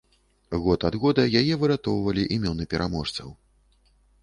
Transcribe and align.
Год 0.61 0.85
ад 0.89 0.95
года 1.03 1.25
яе 1.41 1.59
выратоўвалі 1.65 2.25
імёны 2.39 2.69
пераможцаў. 2.75 3.29